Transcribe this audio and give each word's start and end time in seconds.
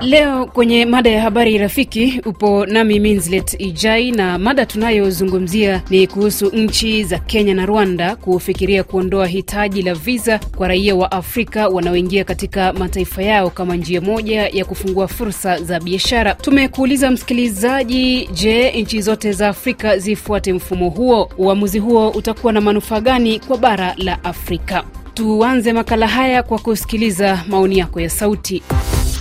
Leo 0.00 0.46
kwenye 0.46 0.86
mada 0.86 1.10
ya 1.10 1.22
habari 1.22 1.58
rafiki 1.58 2.20
upo 2.26 2.66
nami 2.66 3.00
Minslet 3.00 3.56
Ijai, 3.60 4.10
na 4.10 4.38
mada 4.38 4.66
tunayozungumzia 4.66 5.82
ni 5.90 6.06
kuhusu 6.06 6.46
nchi 6.46 7.04
za 7.04 7.18
Kenya 7.18 7.54
na 7.54 7.66
Rwanda 7.66 8.16
kufikiria 8.16 8.84
kuondoa 8.84 9.26
hitaji 9.26 9.82
la 9.82 9.94
viza 9.94 10.40
kwa 10.56 10.68
raia 10.68 10.94
wa 10.94 11.12
Afrika 11.12 11.68
wanaoingia 11.68 12.24
katika 12.24 12.72
mataifa 12.72 13.22
yao 13.22 13.50
kama 13.50 13.76
njia 13.76 14.00
moja 14.00 14.42
ya 14.48 14.64
kufungua 14.64 15.08
fursa 15.08 15.62
za 15.62 15.80
biashara. 15.80 16.34
Tumekuuliza 16.34 17.10
msikilizaji, 17.10 18.26
je, 18.32 18.70
nchi 18.70 19.00
zote 19.00 19.32
za 19.32 19.48
Afrika 19.48 19.98
zifuate 19.98 20.52
mfumo 20.52 20.88
huo? 20.88 21.30
Uamuzi 21.38 21.78
huo 21.78 22.10
utakuwa 22.10 22.52
na 22.52 22.60
manufaa 22.60 23.00
gani 23.00 23.40
kwa 23.40 23.56
bara 23.58 23.94
la 23.96 24.24
Afrika? 24.24 24.84
Tuanze 25.14 25.72
makala 25.72 26.08
haya 26.08 26.42
kwa 26.42 26.58
kusikiliza 26.58 27.44
maoni 27.48 27.78
yako 27.78 28.00
ya 28.00 28.10
sauti. 28.10 28.62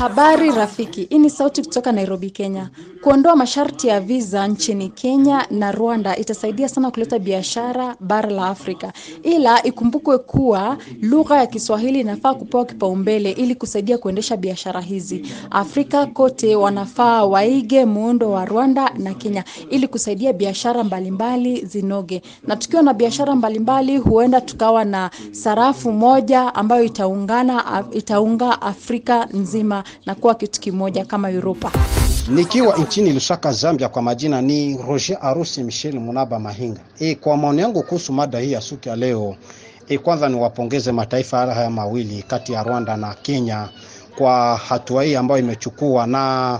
Habari 0.02 0.52
rafiki, 0.52 1.04
hii 1.10 1.18
ni 1.20 1.30
sauti 1.30 1.62
kutoka 1.62 1.92
Nairobi, 1.92 2.30
Kenya. 2.30 2.70
Kuondoa 3.02 3.36
masharti 3.36 3.88
ya 3.88 4.00
visa 4.00 4.48
nchini 4.48 4.90
Kenya 4.90 5.46
na 5.52 5.72
Rwanda 5.72 6.18
itasaidia 6.18 6.70
sana 6.70 6.92
kuleta 6.92 7.20
biashara 7.20 7.96
bara 8.00 8.30
la 8.30 8.48
Afrika, 8.48 8.94
ila 9.24 9.64
ikumbukwe 9.64 10.18
kuwa 10.18 10.78
lugha 11.02 11.38
ya 11.38 11.48
Kiswahili 11.48 12.00
inafaa 12.00 12.34
kupewa 12.34 12.66
kipaumbele 12.66 13.32
ili 13.32 13.56
kusaidia 13.56 13.98
kuendesha 13.98 14.38
biashara 14.38 14.82
hizi. 14.82 15.26
Afrika 15.52 16.06
kote 16.06 16.56
wanafaa 16.56 17.24
waige 17.26 17.86
muundo 17.86 18.32
wa 18.32 18.46
Rwanda 18.46 18.92
na 18.98 19.14
Kenya 19.14 19.44
ili 19.70 19.88
kusaidia 19.88 20.34
biashara 20.34 20.84
mbalimbali 20.84 21.66
zinoge, 21.66 22.22
na 22.48 22.56
tukiwa 22.56 22.82
na 22.82 22.94
biashara 22.94 23.36
mbalimbali 23.36 23.98
huenda 23.98 24.42
tukawa 24.42 24.86
na 24.86 25.10
sarafu 25.32 25.92
moja 25.92 26.56
ambayo 26.56 26.84
itaungana 26.84 27.84
itaunga 27.92 28.62
Afrika 28.62 29.26
nzima 29.34 29.84
na 30.06 30.16
kuwa 30.16 30.36
kitu 30.36 30.60
kimoja 30.62 31.06
kama 31.06 31.30
Europa. 31.32 31.72
Nikiwa 32.30 32.78
nchini 32.78 33.14
Lusaka, 33.14 33.52
Zambia, 33.52 33.90
kwa 33.90 34.02
majina 34.02 34.42
ni 34.42 34.78
Roger 34.88 35.18
Arusi 35.22 35.64
Michel 35.64 36.00
Munaba 36.00 36.40
Mahinga. 36.40 36.80
E, 37.00 37.16
kwa 37.16 37.38
maoni 37.38 37.62
yangu 37.62 37.84
kuhusu 37.84 38.14
mada 38.14 38.40
hii 38.40 38.52
ya 38.52 38.62
siku 38.62 38.90
ya 38.90 38.96
leo 38.96 39.36
e, 39.90 39.98
kwanza 39.98 40.30
niwapongeze 40.30 40.92
mataifa 40.92 41.54
haya 41.54 41.70
mawili 41.70 42.24
kati 42.24 42.54
ya 42.54 42.64
Rwanda 42.64 42.98
na 42.98 43.14
Kenya 43.14 43.70
kwa 44.18 44.58
hatua 44.58 45.04
hii 45.04 45.16
ambayo 45.16 45.40
imechukua 45.40 46.08
na 46.08 46.60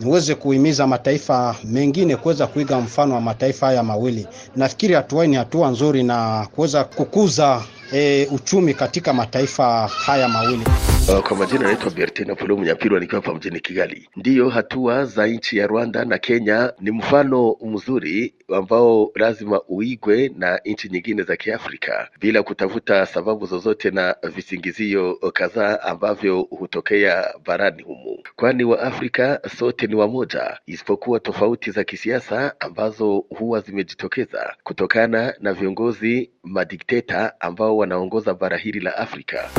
niweze 0.00 0.34
kuhimiza 0.34 0.86
mataifa 0.86 1.56
mengine 1.64 2.16
kuweza 2.16 2.46
kuiga 2.46 2.78
mfano 2.80 3.14
wa 3.14 3.20
mataifa 3.20 3.66
haya 3.66 3.82
mawili. 3.82 4.26
Nafikiri 4.56 4.94
hatua 4.94 5.26
ni 5.26 5.36
hatua 5.36 5.68
nzuri 5.70 6.02
na 6.02 6.46
kuweza 6.54 6.84
kukuza 6.84 7.62
e, 7.92 8.26
uchumi 8.30 8.74
katika 8.74 9.12
mataifa 9.12 9.86
haya 9.86 10.28
mawili. 10.28 10.64
Uh, 11.08 11.20
kwa 11.28 11.36
majina 11.36 11.60
naitwa 11.60 11.90
Bertina 11.90 12.34
Polo 12.34 12.56
Munyapirwa, 12.56 13.00
nikiwa 13.00 13.20
hapa 13.20 13.34
mjini 13.34 13.60
Kigali. 13.60 14.08
Ndiyo, 14.16 14.48
hatua 14.48 15.04
za 15.04 15.26
nchi 15.26 15.56
ya 15.56 15.66
Rwanda 15.66 16.04
na 16.04 16.18
Kenya 16.18 16.72
ni 16.80 16.90
mfano 16.90 17.56
mzuri 17.66 18.34
ambao 18.54 19.10
lazima 19.14 19.60
uigwe 19.68 20.30
na 20.36 20.60
nchi 20.64 20.88
nyingine 20.88 21.22
za 21.22 21.36
Kiafrika 21.36 22.08
bila 22.20 22.42
kutafuta 22.42 23.06
sababu 23.06 23.46
zozote 23.46 23.90
na 23.90 24.16
visingizio 24.34 25.14
kadhaa 25.32 25.80
ambavyo 25.82 26.40
hutokea 26.42 27.34
barani 27.46 27.82
humu, 27.82 28.18
kwani 28.36 28.64
Waafrika 28.64 29.40
sote 29.58 29.86
ni 29.86 29.94
wamoja, 29.94 30.58
isipokuwa 30.66 31.20
tofauti 31.20 31.70
za 31.70 31.84
kisiasa 31.84 32.60
ambazo 32.60 33.24
huwa 33.38 33.60
zimejitokeza 33.60 34.54
kutokana 34.62 35.34
na 35.40 35.52
viongozi 35.52 36.30
madikteta 36.42 37.40
ambao 37.40 37.76
wanaongoza 37.76 38.34
bara 38.34 38.56
hili 38.56 38.80
la 38.80 38.96
Afrika. 38.96 39.50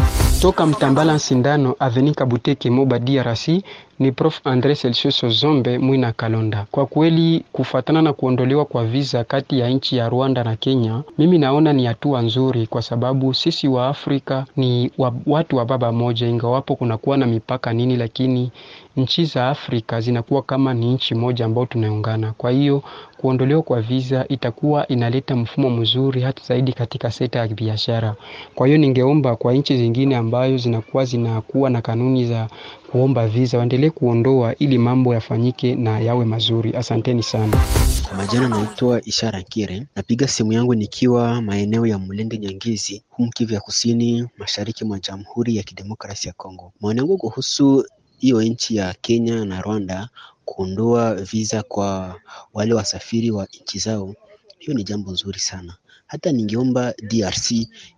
Toka 0.41 0.65
Mtambala 0.65 1.19
Sindano 1.19 1.75
Avenika 1.79 2.25
Buteke 2.25 2.69
Moba 2.69 2.99
DRC 2.99 3.49
ni 3.99 4.11
Prof 4.11 4.39
Andre 4.47 4.75
Celsius 4.75 5.25
Zombe 5.25 5.77
Mwina 5.77 6.11
Kalonda. 6.11 6.65
Kwa 6.71 6.85
kweli 6.85 7.43
kufuatana 7.51 8.01
na 8.01 8.13
kuondolewa 8.13 8.65
kwa 8.65 8.85
visa 8.85 9.23
kati 9.23 9.59
ya 9.59 9.69
nchi 9.69 9.97
ya 9.97 10.09
Rwanda 10.09 10.43
na 10.43 10.55
Kenya, 10.55 11.03
mimi 11.17 11.37
naona 11.37 11.73
ni 11.73 11.85
hatua 11.85 12.21
nzuri, 12.21 12.67
kwa 12.67 12.81
sababu 12.81 13.33
sisi 13.33 13.67
wa 13.67 13.87
Afrika 13.87 14.45
ni 14.57 14.91
wa, 14.97 15.13
watu 15.27 15.55
wa 15.55 15.65
baba 15.65 15.91
moja, 15.91 16.27
ingawapo 16.27 16.75
kunakuwa 16.75 17.17
na 17.17 17.25
mipaka 17.25 17.73
nini, 17.73 17.95
lakini 17.95 18.51
nchi 18.97 19.25
za 19.25 19.49
Afrika 19.49 20.01
zinakuwa 20.01 20.41
kama 20.43 20.73
ni 20.73 20.93
nchi 20.93 21.15
moja 21.15 21.45
ambao 21.45 21.65
tunaungana. 21.65 22.33
Kwa 22.33 22.51
hiyo 22.51 22.83
kuondolewa 23.17 23.61
kwa 23.61 23.81
visa 23.81 24.25
itakuwa 24.27 24.87
inaleta 24.87 25.35
mfumo 25.35 25.69
mzuri 25.69 26.21
hata 26.21 26.43
zaidi 26.47 26.73
katika 26.73 27.11
sekta 27.11 27.39
ya 27.39 27.47
biashara. 27.47 28.15
Kwa 28.55 28.67
hiyo 28.67 28.79
ningeomba 28.79 29.35
kwa 29.35 29.53
nchi 29.53 29.77
zingine 29.77 30.15
ambayo 30.15 30.57
zinakuwa 30.57 31.05
zinakuwa 31.05 31.69
na 31.69 31.81
kanuni 31.81 32.25
za 32.25 32.47
kuomba 32.91 33.27
visa 33.27 33.57
waendelee 33.57 33.89
kuondoa 33.89 34.55
ili 34.55 34.77
mambo 34.77 35.13
yafanyike 35.13 35.75
na 35.75 35.99
yawe 35.99 36.25
mazuri. 36.25 36.75
Asanteni 36.75 37.23
sana. 37.23 37.57
Majina 38.17 38.47
naitwa 38.49 39.01
Ishara 39.05 39.41
Kire, 39.41 39.87
napiga 39.95 40.27
simu 40.27 40.53
yangu 40.53 40.75
nikiwa 40.75 41.41
maeneo 41.41 41.85
ya 41.85 41.99
Mlende 41.99 42.37
Nyangezi, 42.37 43.03
humu 43.09 43.29
Kivu 43.31 43.53
ya 43.53 43.59
Kusini, 43.61 44.27
mashariki 44.37 44.85
mwa 44.85 44.99
Jamhuri 44.99 45.55
ya 45.57 45.63
Kidemokrasia 45.63 46.29
ya 46.29 46.33
Kongo. 46.33 46.73
Maoni 46.81 46.99
yangu 46.99 47.17
kuhusu 47.17 47.85
hiyo 48.23 48.41
nchi 48.43 48.75
ya 48.75 48.93
Kenya 49.01 49.45
na 49.45 49.61
Rwanda 49.61 50.09
kuondoa 50.45 51.15
visa 51.15 51.63
kwa 51.63 52.19
wale 52.53 52.73
wasafiri 52.73 53.31
wa 53.31 53.47
nchi 53.61 53.79
zao, 53.79 54.15
hiyo 54.59 54.73
ni 54.77 54.83
jambo 54.83 55.11
nzuri 55.11 55.39
sana. 55.39 55.75
Hata 56.07 56.31
ningeomba 56.31 56.93
DRC 57.01 57.51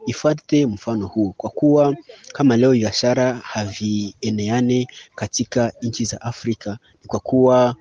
ifuate 0.08 0.66
mfano 0.66 1.08
huu, 1.08 1.34
kwa 1.38 1.50
kuwa 1.50 1.96
kama 2.34 2.58
leo 2.58 2.72
biashara 2.72 3.34
havieneane 3.34 4.88
katika 5.16 5.74
nchi 5.82 6.06
za 6.06 6.22
Afrika, 6.22 6.78
ni 7.02 7.08
kwa 7.08 7.20
kuwa 7.20 7.76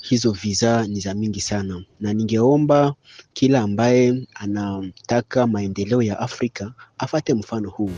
hizo 0.00 0.32
visa 0.32 0.86
ni 0.86 1.00
za 1.00 1.14
mingi 1.14 1.40
sana, 1.40 1.84
na 2.00 2.12
ningeomba 2.12 2.94
kila 3.32 3.60
ambaye 3.60 4.26
anataka 4.34 5.46
maendeleo 5.46 6.02
ya 6.02 6.18
Afrika 6.18 6.72
afate 6.98 7.34
mfano 7.34 7.70
huu. 7.70 7.90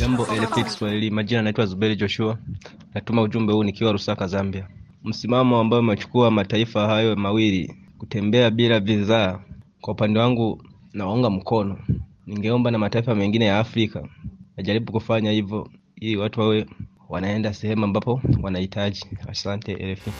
Jambo 0.00 0.24
RFI 0.24 0.64
Kiswahili, 0.64 1.10
majina 1.10 1.42
naitwa 1.42 1.66
Zuberi 1.66 1.96
Joshua, 1.96 2.38
natuma 2.94 3.22
ujumbe 3.22 3.52
huu 3.52 3.64
nikiwa 3.64 3.92
Lusaka, 3.92 4.26
Zambia. 4.26 4.68
Msimamo 5.04 5.60
ambao 5.60 5.80
umechukua 5.80 6.30
mataifa 6.30 6.86
hayo 6.86 7.16
mawili 7.16 7.74
kutembea 7.98 8.50
bila 8.50 8.80
visa, 8.80 9.40
kwa 9.80 9.92
upande 9.94 10.18
wangu 10.20 10.62
nawaunga 10.92 11.30
mkono. 11.30 11.78
Ningeomba 12.26 12.70
na 12.70 12.78
mataifa 12.78 13.14
mengine 13.14 13.44
ya 13.44 13.58
Afrika 13.58 14.08
yajaribu 14.56 14.92
kufanya 14.92 15.30
hivyo, 15.30 15.70
ili 15.96 16.16
watu 16.16 16.40
wawe 16.40 16.66
wanaenda 17.08 17.54
sehemu 17.54 17.84
ambapo 17.84 18.20
wanahitaji. 18.42 19.04
Asante 19.28 19.74
RFI. 19.74 20.10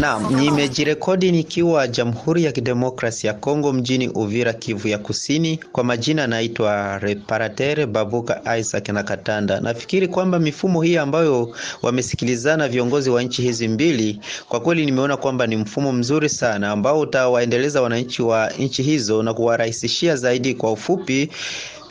Naam, 0.00 0.34
nimejirekodi 0.36 1.32
nikiwa 1.32 1.88
Jamhuri 1.88 2.44
ya 2.44 2.52
Kidemokrasia 2.52 3.30
ya 3.30 3.36
Kongo 3.36 3.72
mjini 3.72 4.08
Uvira, 4.08 4.52
Kivu 4.52 4.88
ya 4.88 4.98
Kusini. 4.98 5.56
Kwa 5.72 5.84
majina 5.84 6.26
naitwa 6.26 6.98
Reparatere 6.98 7.86
Babuka 7.86 8.56
Isaac 8.58 8.88
na 8.88 9.02
Katanda. 9.02 9.60
Nafikiri 9.60 10.08
kwamba 10.08 10.38
mifumo 10.38 10.82
hii 10.82 10.96
ambayo 10.96 11.56
wamesikilizana 11.82 12.68
viongozi 12.68 13.10
wa 13.10 13.22
nchi 13.22 13.42
hizi 13.42 13.68
mbili, 13.68 14.20
kwa 14.48 14.60
kweli 14.60 14.86
nimeona 14.86 15.16
kwamba 15.16 15.46
ni 15.46 15.56
mfumo 15.56 15.92
mzuri 15.92 16.28
sana 16.28 16.70
ambao 16.70 17.00
utawaendeleza 17.00 17.82
wananchi 17.82 18.22
wa 18.22 18.50
nchi 18.50 18.82
hizo 18.82 19.22
na 19.22 19.34
kuwarahisishia 19.34 20.16
zaidi. 20.16 20.54
Kwa 20.54 20.72
ufupi 20.72 21.30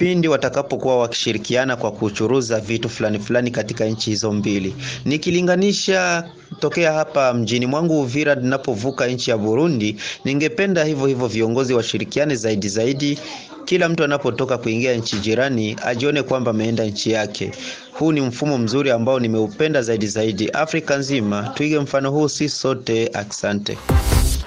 pindi 0.03 0.27
watakapokuwa 0.27 0.99
wakishirikiana 0.99 1.75
kwa 1.75 1.91
kuchuruza 1.91 2.59
vitu 2.59 2.89
fulani 2.89 3.19
fulani 3.19 3.51
katika 3.51 3.85
nchi 3.85 4.09
hizo 4.09 4.31
mbili. 4.33 4.75
Nikilinganisha 5.05 6.29
tokea 6.59 6.93
hapa 6.93 7.33
mjini 7.33 7.65
mwangu 7.65 8.01
Uvira 8.01 8.35
ninapovuka 8.35 9.07
nchi 9.07 9.29
ya 9.31 9.37
Burundi, 9.37 9.95
ningependa 10.25 10.83
hivyo 10.83 11.05
hivyo 11.07 11.27
viongozi 11.27 11.73
washirikiane 11.73 12.35
zaidi 12.35 12.69
zaidi 12.69 13.19
kila 13.65 13.89
mtu 13.89 14.03
anapotoka 14.03 14.57
kuingia 14.57 14.93
nchi 14.95 15.15
jirani 15.19 15.75
ajione 15.85 16.23
kwamba 16.23 16.51
ameenda 16.51 16.85
nchi 16.85 17.11
yake. 17.11 17.51
Huu 17.93 18.11
ni 18.11 18.21
mfumo 18.21 18.57
mzuri 18.57 18.91
ambao 18.91 19.19
nimeupenda 19.19 19.81
zaidi 19.81 20.07
zaidi. 20.07 20.49
Afrika 20.49 20.97
nzima 20.97 21.51
tuige 21.53 21.79
mfano 21.79 22.11
huu, 22.11 22.27
si 22.29 22.49
sote. 22.49 23.07
Asante. 23.13 23.77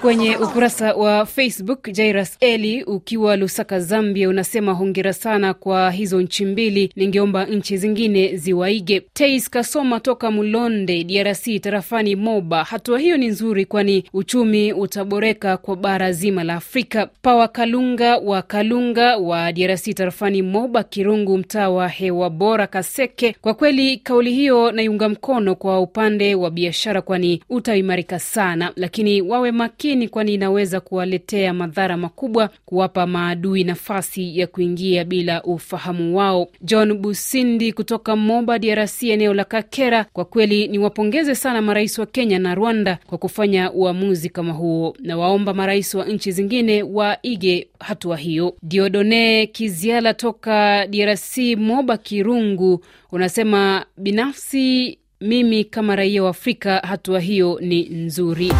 Kwenye 0.01 0.37
ukurasa 0.37 0.93
wa 0.93 1.25
Facebook, 1.25 1.91
Jairas 1.91 2.37
Eli 2.39 2.83
ukiwa 2.83 3.35
Lusaka, 3.37 3.79
Zambia, 3.79 4.29
unasema 4.29 4.73
hongera 4.73 5.13
sana 5.13 5.53
kwa 5.53 5.91
hizo 5.91 6.21
nchi 6.21 6.45
mbili, 6.45 6.91
ningeomba 6.95 7.45
nchi 7.45 7.77
zingine 7.77 8.35
ziwaige. 8.37 8.99
Tais 9.13 9.49
Kasoma 9.49 9.99
toka 9.99 10.31
Mulonde, 10.31 11.03
DRC, 11.03 11.59
tarafani 11.61 12.15
Moba, 12.15 12.63
hatua 12.63 12.99
hiyo 12.99 13.17
ni 13.17 13.27
nzuri, 13.27 13.65
kwani 13.65 14.03
uchumi 14.13 14.73
utaboreka 14.73 15.57
kwa 15.57 15.75
bara 15.75 16.11
zima 16.11 16.43
la 16.43 16.53
Afrika. 16.53 17.09
Pawa 17.21 17.47
Kalunga 17.47 18.17
wa 18.17 18.41
Kalunga 18.41 19.17
wa 19.17 19.51
DRC, 19.53 19.93
tarafani 19.93 20.41
Moba. 20.41 20.83
Kirungu, 20.83 21.37
mtaa 21.37 21.69
wa 21.69 21.87
hewa 21.87 22.29
bora 22.29 22.67
Kaseke, 22.67 23.35
kwa 23.41 23.53
kweli 23.53 23.97
kauli 23.97 24.33
hiyo 24.33 24.71
naiunga 24.71 25.09
mkono 25.09 25.55
kwa 25.55 25.79
upande 25.79 26.35
wa 26.35 26.51
biashara, 26.51 27.01
kwani 27.01 27.43
utaimarika 27.49 28.19
sana, 28.19 28.71
lakini 28.75 29.21
wawe 29.21 29.51
makini 29.51 29.86
makini, 29.87 30.07
kwani 30.09 30.33
inaweza 30.33 30.79
kuwaletea 30.79 31.53
madhara 31.53 31.97
makubwa, 31.97 32.49
kuwapa 32.65 33.07
maadui 33.07 33.63
nafasi 33.63 34.39
ya 34.39 34.47
kuingia 34.47 35.03
bila 35.05 35.43
ufahamu 35.43 36.17
wao. 36.17 36.47
John 36.61 36.93
Busindi 36.93 37.73
kutoka 37.73 38.15
Moba, 38.15 38.59
DRC, 38.59 39.03
eneo 39.03 39.33
la 39.33 39.43
Kakera, 39.43 40.03
kwa 40.03 40.25
kweli 40.25 40.67
ni 40.67 40.79
wapongeze 40.79 41.35
sana 41.35 41.61
marais 41.61 41.99
wa 41.99 42.05
Kenya 42.05 42.39
na 42.39 42.55
Rwanda 42.55 42.97
kwa 43.07 43.17
kufanya 43.17 43.71
uamuzi 43.71 44.29
kama 44.29 44.53
huo, 44.53 44.95
na 44.99 45.17
waomba 45.17 45.53
marais 45.53 45.93
wa 45.95 46.05
nchi 46.05 46.31
zingine 46.31 46.83
waige 46.83 47.67
hatua 47.79 48.17
hiyo. 48.17 48.55
Diodone 48.63 49.47
Kiziala 49.47 50.13
toka 50.13 50.87
DRC, 50.87 51.37
Moba 51.57 51.97
Kirungu, 51.97 52.83
unasema 53.11 53.85
binafsi 53.97 54.97
mimi 55.21 55.63
kama 55.63 55.95
raia 55.95 56.23
wa 56.23 56.29
Afrika 56.29 56.77
hatua 56.79 57.19
hiyo 57.19 57.59
ni 57.61 57.89
nzuri. 57.89 58.51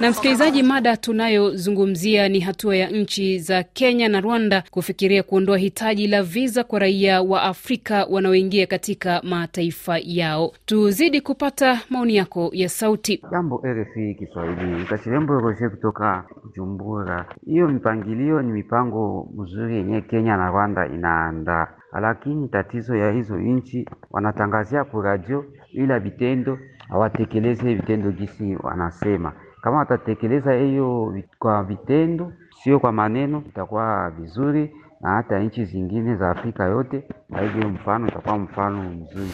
Na 0.00 0.10
msikilizaji, 0.10 0.62
mada 0.62 0.96
tunayozungumzia 0.96 2.28
ni 2.28 2.40
hatua 2.40 2.76
ya 2.76 2.90
nchi 2.90 3.38
za 3.38 3.62
Kenya 3.62 4.08
na 4.08 4.20
Rwanda 4.20 4.62
kufikiria 4.70 5.22
kuondoa 5.22 5.58
hitaji 5.58 6.06
la 6.06 6.22
viza 6.22 6.64
kwa 6.64 6.78
raia 6.78 7.22
wa 7.22 7.42
Afrika 7.42 8.06
wanaoingia 8.10 8.66
katika 8.66 9.20
mataifa 9.24 9.98
yao. 10.02 10.52
Tuzidi 10.66 11.20
kupata 11.20 11.80
maoni 11.90 12.16
yako 12.16 12.50
ya 12.52 12.68
sauti. 12.68 13.22
Jambo 13.30 13.62
RFI 13.66 14.14
Kiswahili, 14.14 14.84
Kachirembo 14.84 15.40
Roje 15.40 15.68
kutoka 15.68 16.24
Jumbura. 16.56 17.26
Hiyo 17.46 17.68
mipangilio 17.68 18.42
ni 18.42 18.52
mipango 18.52 19.28
mzuri 19.36 19.76
yenye 19.76 20.00
Kenya 20.00 20.36
na 20.36 20.50
Rwanda 20.50 20.86
inaandaa, 20.86 21.66
lakini 22.00 22.48
tatizo 22.48 22.96
ya 22.96 23.12
hizo 23.12 23.36
nchi 23.38 23.88
wanatangazia 24.10 24.84
kwa 24.84 25.04
radio, 25.04 25.44
ila 25.72 25.98
vitendo 25.98 26.58
hawatekeleze 26.88 27.74
vitendo 27.74 28.10
gisi 28.12 28.56
wanasema 28.62 29.32
kama 29.62 29.76
watatekeleza 29.78 30.52
hiyo 30.52 31.14
kwa 31.38 31.64
vitendo, 31.64 32.32
sio 32.62 32.80
kwa 32.80 32.92
maneno, 32.92 33.42
itakuwa 33.48 34.10
vizuri 34.10 34.74
na 35.00 35.10
hata 35.10 35.38
nchi 35.38 35.64
zingine 35.64 36.16
za 36.16 36.30
Afrika 36.30 36.64
yote 36.64 37.08
waige 37.30 37.66
mfano, 37.66 38.08
itakuwa 38.08 38.38
mfano 38.38 38.82
mzuri. 38.82 39.30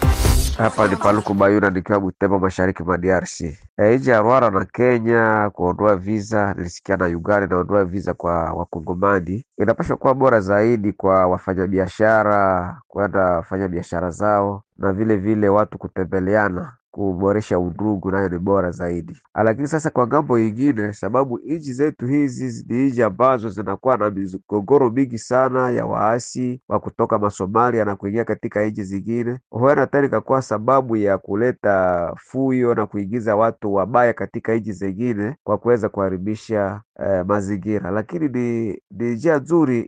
Hapa 0.58 0.88
ni 0.88 0.96
Paluku 0.96 1.34
Mayuna 1.34 1.70
nikiwa 1.70 2.00
Butembo, 2.00 2.38
mashariki 2.38 2.82
mwa 2.82 2.98
DRC. 2.98 3.40
E, 3.76 3.96
nchi 3.96 4.10
ya 4.10 4.20
Rwanda 4.20 4.50
na 4.50 4.64
Kenya 4.64 5.50
kuondoa 5.52 5.96
visa, 5.96 6.54
nilisikia 6.54 6.96
na 6.96 7.04
Uganda 7.06 7.46
inaondoa 7.46 7.84
visa 7.84 8.14
kwa 8.14 8.52
Wakongomani, 8.52 9.44
inapaswa 9.58 9.96
kuwa 9.96 10.14
bora 10.14 10.40
zaidi 10.40 10.92
kwa 10.92 11.26
wafanyabiashara 11.26 12.76
kwenda 12.88 13.20
wafanya 13.20 13.68
biashara 13.68 14.10
zao 14.10 14.62
na 14.78 14.92
vile 14.92 15.16
vile 15.16 15.48
watu 15.48 15.78
kutembeleana 15.78 16.72
kuboresha 16.94 17.58
undugu, 17.58 18.10
nayo 18.10 18.28
ni 18.28 18.38
bora 18.38 18.70
zaidi. 18.70 19.20
Lakini 19.44 19.68
sasa 19.68 19.90
kwa 19.90 20.06
ng'ambo 20.06 20.38
ingine, 20.38 20.92
sababu 20.92 21.38
nchi 21.38 21.72
zetu 21.72 22.06
hizi 22.06 22.64
ni 22.68 22.86
nchi 22.90 23.02
ambazo 23.02 23.48
zinakuwa 23.48 23.96
na 23.96 24.10
migogoro 24.10 24.90
mingi 24.90 25.18
sana 25.18 25.70
ya 25.70 25.86
waasi 25.86 26.60
wa 26.68 26.80
kutoka 26.80 27.18
Masomalia 27.18 27.84
na 27.84 27.96
kuingia 27.96 28.24
katika 28.24 28.64
nchi 28.66 28.82
zingine, 28.84 29.38
huenda 29.50 29.86
tena 29.86 30.06
ikakuwa 30.06 30.42
sababu 30.42 30.96
ya 30.96 31.18
kuleta 31.18 32.12
fuyo 32.16 32.74
na 32.74 32.86
kuingiza 32.86 33.36
watu 33.36 33.74
wabaya 33.74 34.12
katika 34.12 34.54
nchi 34.54 34.72
zingine 34.72 35.36
kwa 35.44 35.58
kuweza 35.58 35.88
kuharibisha 35.88 36.80
eh, 37.06 37.24
mazingira. 37.26 37.90
Lakini 37.90 38.28
ni 38.28 38.78
ni 38.90 39.14
njia 39.14 39.38
nzuri, 39.38 39.82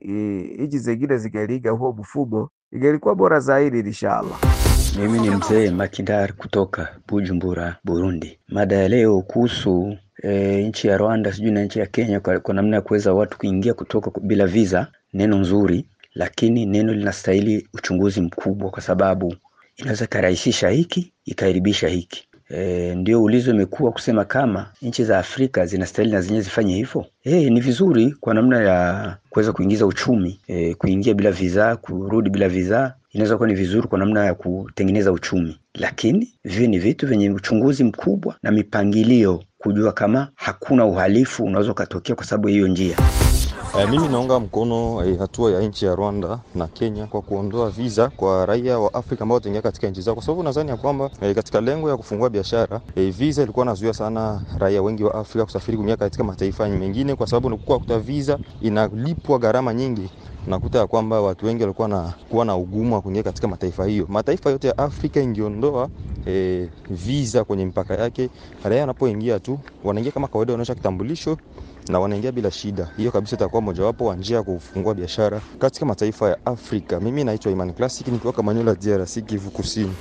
nchi 0.59 0.79
zingine 0.79 1.17
zingeliiga 1.19 1.71
huo 1.71 1.93
mfumo, 1.99 2.49
ingelikuwa 2.73 3.15
bora 3.15 3.41
zaidi 3.41 3.79
inshallah. 3.81 4.66
Mimi 5.01 5.19
ni 5.21 5.31
mzee 5.31 5.71
Makindar 5.71 6.33
kutoka 6.33 6.97
Bujumbura, 7.09 7.77
Burundi. 7.85 8.39
Mada 8.49 8.77
ya 8.77 8.89
leo 8.89 9.23
kuhusu 9.23 9.97
e, 10.23 10.63
nchi 10.69 10.89
ya 10.89 10.97
Rwanda 10.97 11.33
sijui 11.33 11.51
na 11.51 11.63
nchi 11.65 11.79
ya 11.79 11.87
Kenya 11.87 12.21
kwa, 12.21 12.41
kwa 12.41 12.55
namna 12.55 12.77
ya 12.77 12.83
kuweza 12.83 13.15
watu 13.15 13.39
kuingia 13.39 13.75
kutoka 13.75 14.21
bila 14.21 14.47
visa, 14.47 14.87
neno 15.13 15.39
nzuri, 15.39 15.85
lakini 16.15 16.67
neno 16.67 16.93
linastahili 16.93 17.69
uchunguzi 17.75 18.21
mkubwa, 18.21 18.71
kwa 18.71 18.83
sababu 18.83 19.37
inaweza 19.77 20.05
ikarahisisha 20.05 20.69
hiki 20.69 21.13
ikaharibisha 21.25 21.89
hiki. 21.89 22.26
E, 22.51 22.95
ndio 22.95 23.23
ulizo 23.23 23.51
imekuwa 23.51 23.93
kusema 23.93 24.25
kama 24.25 24.67
nchi 24.83 25.05
za 25.05 25.19
Afrika 25.19 25.67
zinastahili 25.67 26.15
na 26.15 26.21
zenyewe 26.21 26.43
zifanye 26.43 26.75
hivyo. 26.77 27.07
E, 27.25 27.51
ni 27.51 27.61
vizuri 27.61 28.15
kwa 28.21 28.35
namna 28.35 28.61
ya 28.61 29.17
kuweza 29.31 29.53
kuingiza 29.53 29.87
uchumi 29.87 30.41
e, 30.47 30.75
kuingia 30.75 31.15
bila 31.15 31.31
visa, 31.31 31.77
kurudi 31.77 32.31
bila 32.31 32.49
visa 32.49 32.95
inaweza 33.13 33.37
kuwa 33.37 33.49
ni 33.49 33.55
vizuri 33.55 33.89
kwa 33.89 33.99
namna 33.99 34.25
ya 34.25 34.35
kutengeneza 34.35 35.13
uchumi, 35.13 35.59
lakini 35.75 36.33
hivi 36.45 36.69
ni 36.69 36.79
vitu 36.79 37.07
vyenye 37.07 37.31
uchunguzi 37.31 37.85
mkubwa 37.85 38.35
na 38.43 38.51
mipangilio, 38.51 39.43
kujua 39.59 39.93
kama 39.93 40.29
hakuna 40.35 40.85
uhalifu 40.85 41.45
unaweza 41.45 41.73
ukatokea 41.73 42.17
kwa 42.17 42.25
sababu 42.25 42.49
ya 42.49 42.55
hiyo 42.55 42.69
njia. 42.69 42.97
E, 43.75 43.87
mimi 43.87 44.09
naunga 44.09 44.41
mkono 44.41 45.05
e, 45.05 45.17
hatua 45.17 45.51
ya 45.51 45.61
nchi 45.61 45.85
ya 45.87 45.95
Rwanda 45.95 46.39
na 46.55 46.67
Kenya 46.69 47.07
kwa 47.07 47.23
kuondoa 47.23 47.71
visa 47.71 48.09
kwa 48.09 48.47
raia 48.47 48.79
wa 48.79 48.95
Afrika 48.95 49.23
ambao 49.23 49.35
wataingia 49.35 49.63
katika 49.63 49.89
nchi 49.89 50.01
zao, 50.01 50.15
kwa 50.15 50.25
sababu 50.25 50.43
nadhani 50.43 50.71
ya 50.71 50.77
kwamba 50.77 51.11
e, 51.21 51.35
katika 51.35 51.61
lengo 51.61 51.89
ya 51.91 51.97
kufungua 51.97 52.31
biashara 52.31 52.81
e, 52.97 53.11
visa 53.11 53.43
ilikuwa 53.43 53.65
inazuia 53.67 53.93
sana 53.95 54.43
raia 54.59 54.83
wengi 54.83 55.05
wa 55.05 55.15
Afrika 55.15 55.45
kusafiri 55.45 55.77
kuingia 55.77 55.97
katika 55.97 56.25
mataifa 56.25 56.69
mengine, 56.69 57.15
kwa 57.15 57.27
sababu 57.27 57.47
unakuwa 57.47 57.79
kuta 57.79 57.99
visa 57.99 58.39
inalipwa 58.61 59.39
gharama 59.39 59.75
nyingi. 59.75 60.11
Nakuta 60.47 60.79
ya 60.79 60.87
kwamba 60.87 61.21
watu 61.21 61.47
wengi 61.47 61.63
walikuwa 61.63 61.89
na 61.89 62.13
kuwa 62.29 62.45
na 62.45 62.57
ugumu 62.57 62.95
wa 62.95 63.01
kuingia 63.03 63.23
katika 63.23 63.49
mataifa 63.49 63.87
hiyo. 63.87 64.07
Mataifa 64.09 64.51
yote 64.51 64.69
ya 64.69 64.79
Afrika 64.79 65.21
ingiondoa 65.21 65.89
e, 66.27 66.69
visa 66.91 67.45
kwenye 67.45 67.65
mipaka 67.65 67.95
yake, 67.95 68.29
raia 68.65 68.81
wanapoingia 68.81 69.41
tu 69.41 69.59
wanaingia 69.85 70.13
kama 70.13 70.29
kawaida, 70.29 70.53
wanaonyesha 70.53 70.75
kitambulisho 70.75 71.37
na 71.89 72.01
wanaingia 72.01 72.33
bila 72.33 72.51
shida. 72.51 72.89
Hiyo 72.97 73.11
kabisa 73.13 73.37
itakuwa 73.37 73.63
mojawapo 73.63 74.05
wa 74.05 74.17
njia 74.17 74.37
ya 74.37 74.43
kufungua 74.43 74.95
biashara 74.95 75.41
katika 75.59 75.87
mataifa 75.87 76.29
ya 76.29 76.47
Afrika. 76.47 77.01
Mimi 77.01 77.25
naitwa 77.25 77.53
Iman 77.53 77.73
Classic 77.73 78.09
nikiwa 78.09 78.33
Kamanyola, 78.33 78.75
DRC, 78.75 79.21
Kivu 79.27 79.51
Kusini. 79.51 79.93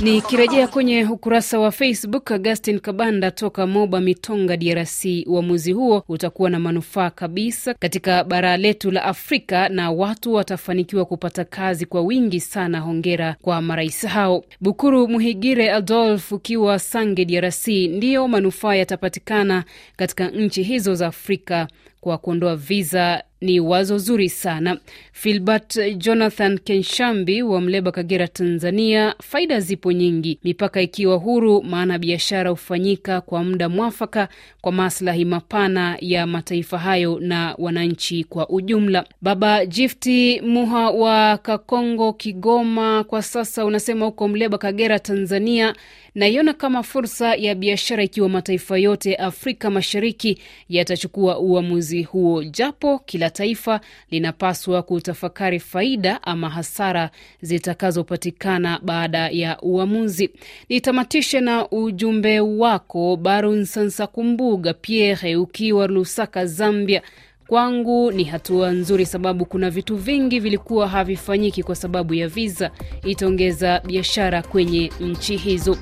Nikirejea 0.00 0.68
kwenye 0.68 1.04
ukurasa 1.04 1.58
wa 1.58 1.72
Facebook, 1.72 2.30
Augustin 2.30 2.80
Kabanda 2.80 3.30
toka 3.30 3.66
Moba 3.66 4.00
Mitonga, 4.00 4.56
DRC. 4.56 5.04
Uamuzi 5.26 5.72
huo 5.72 6.04
utakuwa 6.08 6.50
na 6.50 6.58
manufaa 6.58 7.10
kabisa 7.10 7.74
katika 7.74 8.24
bara 8.24 8.56
letu 8.56 8.90
la 8.90 9.04
Afrika 9.04 9.68
na 9.68 9.90
watu 9.90 10.34
watafanikiwa 10.34 11.04
kupata 11.04 11.44
kazi 11.44 11.86
kwa 11.86 12.02
wingi 12.02 12.40
sana. 12.40 12.80
Hongera 12.80 13.36
kwa 13.42 13.62
marais 13.62 14.06
hao. 14.06 14.44
Bukuru 14.60 15.08
Muhigire 15.08 15.72
Adolf 15.72 16.32
ukiwa 16.32 16.78
Sange, 16.78 17.24
DRC, 17.24 17.68
ndiyo 17.68 18.28
manufaa 18.28 18.74
yatapatikana 18.74 19.64
katika 19.96 20.28
nchi 20.28 20.62
hizo 20.62 20.94
za 20.94 21.06
Afrika 21.06 21.68
kwa 22.00 22.18
kuondoa 22.18 22.56
visa 22.56 23.22
ni 23.40 23.60
wazo 23.60 23.98
zuri 23.98 24.28
sana. 24.28 24.76
Filbert 25.12 25.78
Jonathan 25.96 26.58
Kenshambi 26.58 27.42
wa 27.42 27.60
Mleba, 27.60 27.92
Kagera, 27.92 28.28
Tanzania. 28.28 29.14
Faida 29.22 29.60
zipo 29.60 29.92
nyingi, 29.92 30.38
mipaka 30.44 30.82
ikiwa 30.82 31.16
huru, 31.16 31.62
maana 31.62 31.98
biashara 31.98 32.50
hufanyika 32.50 33.20
kwa 33.20 33.44
muda 33.44 33.68
mwafaka 33.68 34.28
kwa 34.60 34.72
maslahi 34.72 35.24
mapana 35.24 35.96
ya 36.00 36.26
mataifa 36.26 36.78
hayo 36.78 37.18
na 37.20 37.54
wananchi 37.58 38.24
kwa 38.24 38.48
ujumla. 38.48 39.04
Baba 39.22 39.66
Jifti 39.66 40.40
Muha 40.40 40.90
wa 40.90 41.38
Kakongo, 41.38 42.12
Kigoma, 42.12 43.04
kwa 43.04 43.22
sasa 43.22 43.64
unasema 43.64 44.06
huko 44.06 44.28
Mleba, 44.28 44.58
Kagera, 44.58 44.98
Tanzania. 44.98 45.74
Naiona 46.14 46.52
kama 46.52 46.82
fursa 46.82 47.34
ya 47.34 47.54
biashara 47.54 48.02
ikiwa 48.02 48.28
mataifa 48.28 48.78
yote 48.78 49.14
Afrika 49.16 49.70
Mashariki 49.70 50.38
yatachukua 50.68 51.38
uamuzi 51.38 52.02
huo, 52.02 52.44
japo 52.44 52.98
kila 52.98 53.25
taifa 53.30 53.80
linapaswa 54.10 54.82
kutafakari 54.82 55.60
faida 55.60 56.22
ama 56.22 56.50
hasara 56.50 57.10
zitakazopatikana 57.42 58.80
baada 58.82 59.28
ya 59.28 59.60
uamuzi. 59.60 60.30
Nitamatishe 60.68 61.40
na 61.40 61.68
ujumbe 61.70 62.40
wako 62.40 63.16
Barunsansa 63.16 64.06
Kumbuga 64.06 64.74
Pierre 64.74 65.36
ukiwa 65.36 65.86
Lusaka, 65.86 66.46
Zambia. 66.46 67.02
Kwangu 67.46 68.12
ni 68.12 68.24
hatua 68.24 68.70
nzuri, 68.70 69.06
sababu 69.06 69.44
kuna 69.44 69.70
vitu 69.70 69.96
vingi 69.96 70.40
vilikuwa 70.40 70.88
havifanyiki 70.88 71.62
kwa 71.62 71.74
sababu 71.74 72.14
ya 72.14 72.28
visa. 72.28 72.70
Itaongeza 73.04 73.80
biashara 73.80 74.42
kwenye 74.42 74.90
nchi 75.00 75.36
hizo. 75.36 75.76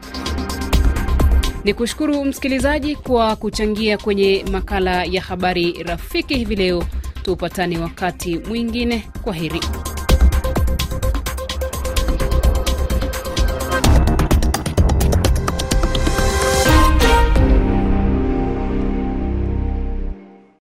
Ni 1.65 1.75
kushukuru 1.75 2.25
msikilizaji 2.25 2.97
kwa 2.97 3.37
kuchangia 3.37 3.99
kwenye 3.99 4.45
makala 4.53 5.05
ya 5.05 5.23
habari 5.23 5.73
rafiki 5.83 6.35
hivi 6.35 6.57
leo. 6.57 6.85
Tupatane 7.25 7.79
wakati 7.79 8.39
mwingine. 8.39 9.05
Kwa 9.23 9.35
heri. 9.35 9.61